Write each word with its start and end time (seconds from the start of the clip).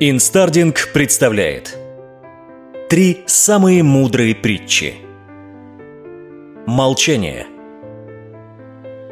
Инстардинг 0.00 0.90
представляет 0.92 1.76
Три 2.88 3.24
самые 3.26 3.82
мудрые 3.82 4.32
притчи 4.32 4.94
Молчание 6.68 7.48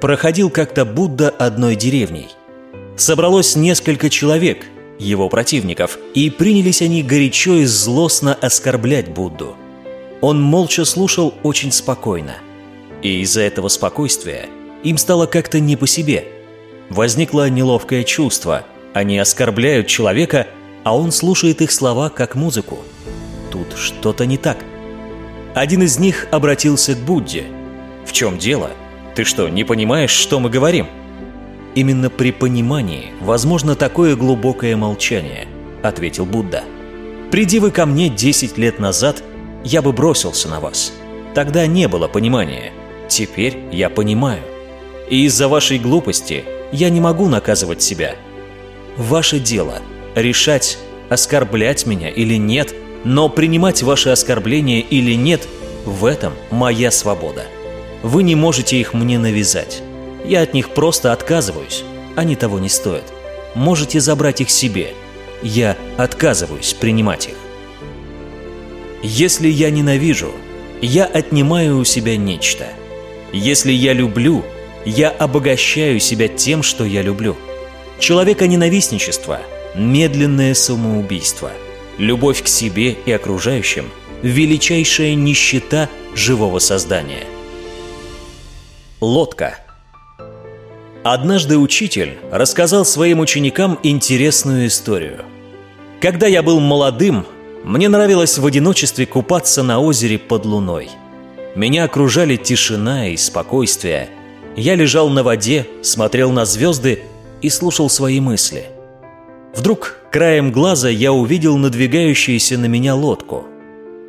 Проходил 0.00 0.50
как-то 0.50 0.84
Будда 0.84 1.30
одной 1.30 1.76
деревней. 1.76 2.30
Собралось 2.96 3.54
несколько 3.54 4.10
человек, 4.10 4.66
его 4.98 5.28
противников, 5.28 5.98
и 6.14 6.30
принялись 6.30 6.82
они 6.82 7.04
горячо 7.04 7.54
и 7.54 7.64
злостно 7.64 8.34
оскорблять 8.34 9.08
Будду. 9.08 9.54
Он 10.20 10.42
молча 10.42 10.84
слушал 10.84 11.32
очень 11.44 11.70
спокойно. 11.70 12.34
И 13.02 13.20
из-за 13.20 13.42
этого 13.42 13.68
спокойствия 13.68 14.46
им 14.82 14.98
стало 14.98 15.26
как-то 15.26 15.60
не 15.60 15.76
по 15.76 15.86
себе. 15.86 16.24
Возникло 16.90 17.48
неловкое 17.48 18.02
чувство. 18.02 18.64
Они 18.94 19.16
оскорбляют 19.20 19.86
человека– 19.86 20.48
а 20.84 20.96
он 20.96 21.12
слушает 21.12 21.60
их 21.60 21.70
слова 21.70 22.08
как 22.08 22.34
музыку. 22.34 22.78
Тут 23.50 23.74
что-то 23.76 24.26
не 24.26 24.36
так. 24.36 24.58
Один 25.54 25.82
из 25.82 25.98
них 25.98 26.26
обратился 26.30 26.94
к 26.94 26.98
Будде. 26.98 27.44
«В 28.06 28.12
чем 28.12 28.38
дело? 28.38 28.70
Ты 29.14 29.24
что, 29.24 29.48
не 29.48 29.64
понимаешь, 29.64 30.10
что 30.10 30.40
мы 30.40 30.50
говорим?» 30.50 30.86
«Именно 31.74 32.10
при 32.10 32.32
понимании 32.32 33.12
возможно 33.20 33.74
такое 33.76 34.16
глубокое 34.16 34.76
молчание»,— 34.76 35.46
ответил 35.82 36.26
Будда. 36.26 36.64
«Приди 37.30 37.58
вы 37.58 37.70
ко 37.70 37.86
мне 37.86 38.08
10 38.08 38.58
лет 38.58 38.78
назад, 38.78 39.22
я 39.64 39.80
бы 39.80 39.92
бросился 39.92 40.48
на 40.48 40.60
вас. 40.60 40.92
Тогда 41.34 41.66
не 41.66 41.88
было 41.88 42.08
понимания. 42.08 42.72
Теперь 43.08 43.58
я 43.70 43.88
понимаю. 43.88 44.42
И 45.08 45.24
из-за 45.26 45.48
вашей 45.48 45.78
глупости 45.78 46.44
я 46.72 46.90
не 46.90 47.00
могу 47.00 47.28
наказывать 47.28 47.82
себя. 47.82 48.16
Ваше 48.96 49.38
дело— 49.38 49.80
решать, 50.14 50.78
оскорблять 51.08 51.86
меня 51.86 52.08
или 52.08 52.34
нет, 52.34 52.74
но 53.04 53.28
принимать 53.28 53.82
ваши 53.82 54.10
оскорбления 54.10 54.80
или 54.80 55.14
нет, 55.14 55.46
в 55.84 56.04
этом 56.04 56.32
моя 56.50 56.90
свобода. 56.90 57.44
Вы 58.02 58.22
не 58.22 58.34
можете 58.34 58.76
их 58.78 58.94
мне 58.94 59.18
навязать. 59.18 59.82
Я 60.24 60.42
от 60.42 60.54
них 60.54 60.70
просто 60.70 61.12
отказываюсь. 61.12 61.82
Они 62.16 62.36
того 62.36 62.58
не 62.58 62.68
стоят. 62.68 63.12
Можете 63.54 64.00
забрать 64.00 64.40
их 64.40 64.50
себе. 64.50 64.94
Я 65.42 65.76
отказываюсь 65.96 66.72
принимать 66.74 67.28
их. 67.28 67.34
Если 69.02 69.48
я 69.48 69.70
ненавижу, 69.70 70.32
я 70.80 71.04
отнимаю 71.04 71.78
у 71.78 71.84
себя 71.84 72.16
нечто. 72.16 72.66
Если 73.32 73.72
я 73.72 73.92
люблю, 73.92 74.44
я 74.84 75.10
обогащаю 75.10 75.98
себя 75.98 76.28
тем, 76.28 76.62
что 76.62 76.84
я 76.84 77.02
люблю. 77.02 77.36
Человека-ненавистничество 77.98 79.40
медленное 79.74 80.54
самоубийство, 80.54 81.50
любовь 81.98 82.42
к 82.42 82.48
себе 82.48 82.96
и 83.06 83.12
окружающим– 83.12 83.86
величайшая 84.22 85.14
нищета 85.14 85.88
живого 86.14 86.58
создания. 86.58 87.24
Лодка 89.00 89.58
Однажды 91.02 91.58
учитель 91.58 92.18
рассказал 92.30 92.84
своим 92.84 93.18
ученикам 93.18 93.78
интересную 93.82 94.68
историю. 94.68 95.24
Когда 96.00 96.28
я 96.28 96.44
был 96.44 96.60
молодым, 96.60 97.26
мне 97.64 97.88
нравилось 97.88 98.38
в 98.38 98.46
одиночестве 98.46 99.06
купаться 99.06 99.64
на 99.64 99.80
озере 99.80 100.18
под 100.18 100.46
луной. 100.46 100.90
Меня 101.56 101.84
окружали 101.84 102.36
тишина 102.36 103.08
и 103.08 103.16
спокойствие. 103.16 104.08
Я 104.56 104.76
лежал 104.76 105.08
на 105.08 105.24
воде, 105.24 105.66
смотрел 105.82 106.30
на 106.30 106.44
звезды 106.44 107.02
и 107.40 107.48
слушал 107.48 107.90
свои 107.90 108.20
мысли– 108.20 108.66
Вдруг 109.54 109.96
краем 110.10 110.50
глаза 110.50 110.88
я 110.88 111.12
увидел 111.12 111.58
надвигающуюся 111.58 112.56
на 112.58 112.66
меня 112.66 112.94
лодку. 112.94 113.44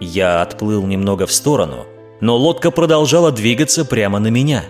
Я 0.00 0.42
отплыл 0.42 0.86
немного 0.86 1.26
в 1.26 1.32
сторону, 1.32 1.86
но 2.20 2.36
лодка 2.36 2.70
продолжала 2.70 3.32
двигаться 3.32 3.84
прямо 3.84 4.18
на 4.20 4.28
меня. 4.28 4.64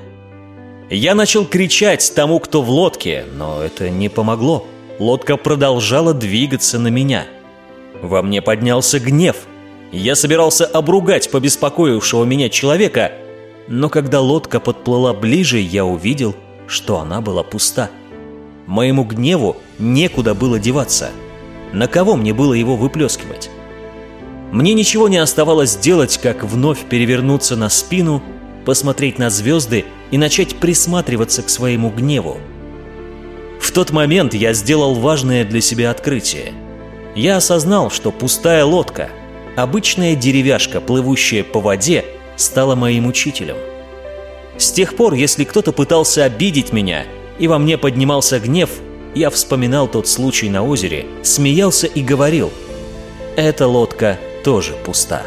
Я 0.90 1.14
начал 1.14 1.44
кричать 1.44 2.12
тому, 2.14 2.38
кто 2.38 2.62
в 2.62 2.70
лодке, 2.70 3.24
но 3.36 3.62
это 3.62 3.90
не 3.90 4.08
помогло. 4.08 4.66
Лодка 4.98 5.36
продолжала 5.36 6.14
двигаться 6.14 6.78
на 6.78 6.88
меня. 6.88 7.26
Во 8.00 8.22
мне 8.22 8.40
поднялся 8.42 9.00
гнев. 9.00 9.36
Я 9.92 10.14
собирался 10.14 10.66
обругать 10.66 11.30
побеспокоившего 11.30 12.24
меня 12.24 12.48
человека, 12.48 13.12
но 13.68 13.88
когда 13.88 14.20
лодка 14.20 14.60
подплыла 14.60 15.14
ближе, 15.14 15.58
я 15.58 15.84
увидел, 15.84 16.34
что 16.66 16.98
она 16.98 17.20
была 17.20 17.42
пуста. 17.42 17.90
Моему 18.66 19.04
гневу 19.04 19.56
некуда 19.78 20.34
было 20.34 20.58
деваться. 20.58 21.10
На 21.72 21.86
кого 21.86 22.16
мне 22.16 22.32
было 22.32 22.54
его 22.54 22.76
выплескивать? 22.76 23.50
Мне 24.52 24.72
ничего 24.74 25.08
не 25.08 25.18
оставалось 25.18 25.76
делать, 25.76 26.18
как 26.22 26.44
вновь 26.44 26.84
перевернуться 26.84 27.56
на 27.56 27.68
спину, 27.68 28.22
посмотреть 28.64 29.18
на 29.18 29.28
звезды 29.28 29.84
и 30.10 30.18
начать 30.18 30.56
присматриваться 30.56 31.42
к 31.42 31.50
своему 31.50 31.90
гневу. 31.90 32.38
В 33.60 33.70
тот 33.72 33.90
момент 33.90 34.34
я 34.34 34.52
сделал 34.52 34.94
важное 34.94 35.44
для 35.44 35.60
себя 35.60 35.90
открытие. 35.90 36.52
Я 37.14 37.36
осознал, 37.36 37.90
что 37.90 38.12
пустая 38.12 38.64
лодка, 38.64 39.10
обычная 39.56 40.14
деревяшка, 40.14 40.80
плывущая 40.80 41.44
по 41.44 41.60
воде, 41.60 42.04
стала 42.36 42.74
моим 42.74 43.06
учителем. 43.06 43.56
С 44.56 44.70
тех 44.70 44.96
пор, 44.96 45.14
если 45.14 45.44
кто-то 45.44 45.72
пытался 45.72 46.24
обидеть 46.24 46.72
меня– 46.72 47.04
и 47.38 47.48
во 47.48 47.58
мне 47.58 47.78
поднимался 47.78 48.38
гнев, 48.38 48.70
я 49.14 49.30
вспоминал 49.30 49.88
тот 49.88 50.08
случай 50.08 50.48
на 50.48 50.64
озере, 50.64 51.06
смеялся 51.22 51.86
и 51.86 52.02
говорил 52.02 52.52
«Эта 53.36 53.66
лодка 53.66 54.18
тоже 54.42 54.74
пуста». 54.84 55.22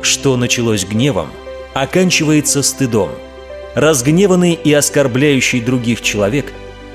Что 0.00 0.36
началось 0.36 0.84
гневом, 0.84 1.28
оканчивается 1.74 2.62
стыдом. 2.62 3.10
Разгневанный 3.74 4.52
и 4.52 4.72
оскорбляющий 4.72 5.60
других 5.60 6.02
человек 6.02 6.52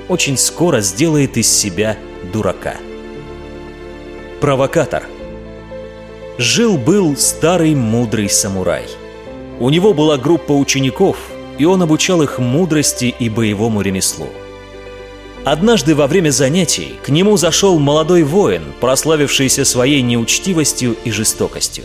очень 0.08 0.36
скоро 0.36 0.80
сделает 0.80 1.36
из 1.36 1.50
себя 1.50 1.96
дурака. 2.32 2.76
Провокатор 4.40 5.04
Жил-был 6.36 7.16
старый 7.16 7.74
мудрый 7.74 8.28
самурай. 8.28 8.84
У 9.58 9.70
него 9.70 9.92
была 9.92 10.16
группа 10.18 10.52
учеников– 10.52 11.16
и 11.58 11.64
он 11.64 11.82
обучал 11.82 12.22
их 12.22 12.38
мудрости 12.38 13.14
и 13.18 13.28
боевому 13.28 13.80
ремеслу. 13.80 14.28
Однажды 15.44 15.94
во 15.94 16.06
время 16.06 16.30
занятий 16.30 16.94
к 17.02 17.08
нему 17.08 17.36
зашел 17.36 17.78
молодой 17.78 18.22
воин, 18.22 18.64
прославившийся 18.80 19.64
своей 19.64 20.02
неучтивостью 20.02 20.96
и 21.04 21.10
жестокостью. 21.10 21.84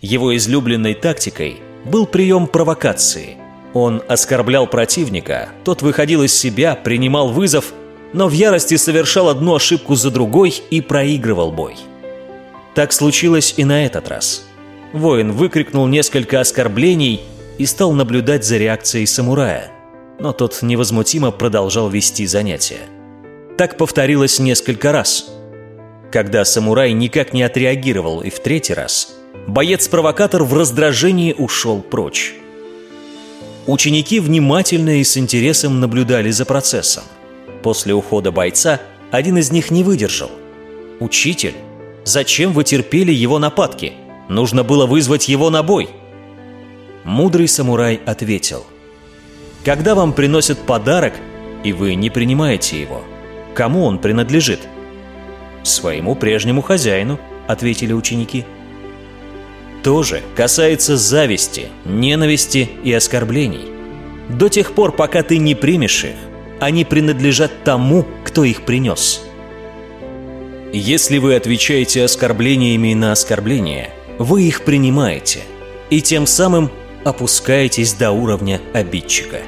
Его 0.00 0.34
излюбленной 0.36 0.94
тактикой 0.94 1.60
был 1.84 2.06
прием 2.06 2.46
провокации. 2.46 3.36
Он 3.72 4.02
оскорблял 4.08 4.66
противника, 4.66 5.50
тот 5.64 5.80
выходил 5.82 6.22
из 6.22 6.34
себя, 6.36 6.74
принимал 6.74 7.28
вызов, 7.28 7.72
но 8.12 8.28
в 8.28 8.32
ярости 8.32 8.76
совершал 8.76 9.28
одну 9.28 9.54
ошибку 9.54 9.94
за 9.94 10.10
другой 10.10 10.62
и 10.70 10.80
проигрывал 10.80 11.52
бой. 11.52 11.76
Так 12.74 12.92
случилось 12.92 13.54
и 13.56 13.64
на 13.64 13.86
этот 13.86 14.08
раз. 14.08 14.44
Воин 14.92 15.32
выкрикнул 15.32 15.86
несколько 15.86 16.40
оскорблений 16.40 17.22
и 17.62 17.66
стал 17.66 17.92
наблюдать 17.92 18.44
за 18.44 18.56
реакцией 18.56 19.06
самурая, 19.06 19.70
но 20.18 20.32
тот 20.32 20.62
невозмутимо 20.62 21.30
продолжал 21.30 21.88
вести 21.88 22.26
занятия. 22.26 22.80
Так 23.56 23.76
повторилось 23.76 24.40
несколько 24.40 24.90
раз. 24.90 25.30
Когда 26.10 26.44
самурай 26.44 26.92
никак 26.92 27.32
не 27.32 27.44
отреагировал 27.44 28.20
и 28.20 28.30
в 28.30 28.40
третий 28.40 28.74
раз, 28.74 29.14
боец-провокатор 29.46 30.42
в 30.42 30.52
раздражении 30.54 31.34
ушел 31.34 31.82
прочь. 31.82 32.34
Ученики 33.68 34.18
внимательно 34.18 34.98
и 34.98 35.04
с 35.04 35.16
интересом 35.16 35.78
наблюдали 35.78 36.32
за 36.32 36.44
процессом. 36.44 37.04
После 37.62 37.94
ухода 37.94 38.32
бойца 38.32 38.80
один 39.12 39.38
из 39.38 39.52
них 39.52 39.70
не 39.70 39.84
выдержал. 39.84 40.32
«Учитель, 40.98 41.54
зачем 42.02 42.54
вы 42.54 42.64
терпели 42.64 43.12
его 43.12 43.38
нападки? 43.38 43.92
Нужно 44.28 44.64
было 44.64 44.86
вызвать 44.86 45.28
его 45.28 45.48
на 45.48 45.62
бой!» 45.62 46.01
Мудрый 47.04 47.48
самурай 47.48 48.00
ответил. 48.06 48.64
«Когда 49.64 49.94
вам 49.94 50.12
приносят 50.12 50.58
подарок, 50.58 51.14
и 51.64 51.72
вы 51.72 51.94
не 51.94 52.10
принимаете 52.10 52.80
его, 52.80 53.02
кому 53.54 53.84
он 53.84 53.98
принадлежит?» 53.98 54.60
«Своему 55.62 56.14
прежнему 56.14 56.62
хозяину»,— 56.62 57.18
ответили 57.46 57.92
ученики. 57.92 58.44
То 59.82 60.04
же 60.04 60.22
касается 60.36 60.96
зависти, 60.96 61.68
ненависти 61.84 62.70
и 62.84 62.92
оскорблений. 62.92 63.66
До 64.28 64.48
тех 64.48 64.72
пор, 64.72 64.92
пока 64.92 65.24
ты 65.24 65.38
не 65.38 65.56
примешь 65.56 66.04
их, 66.04 66.14
они 66.60 66.84
принадлежат 66.84 67.64
тому, 67.64 68.06
кто 68.24 68.44
их 68.44 68.62
принес. 68.62 69.22
Если 70.72 71.18
вы 71.18 71.34
отвечаете 71.34 72.04
оскорблениями 72.04 72.94
на 72.94 73.10
оскорбления, 73.10 73.90
вы 74.18 74.44
их 74.44 74.62
принимаете, 74.62 75.40
и 75.90 76.00
тем 76.00 76.26
самым 76.26 76.70
опускаетесь 77.04 77.94
до 77.94 78.10
уровня 78.10 78.60
обидчика. 78.72 79.38